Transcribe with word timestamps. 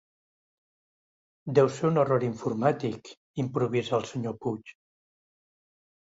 Deu 1.59 1.69
ser 1.75 1.85
un 1.89 1.99
error 2.05 2.25
informàtic 2.29 3.13
—improvisa 3.45 3.95
el 4.01 4.09
senyor 4.15 4.35
Puig. 4.47 4.75